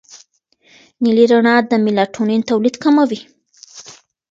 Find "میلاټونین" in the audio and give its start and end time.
1.85-2.41